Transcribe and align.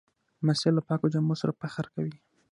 لمسی 0.41 0.69
له 0.77 0.81
پاکو 0.87 1.07
جامو 1.13 1.35
سره 1.41 1.57
فخر 1.59 1.85
کوي. 1.93 2.15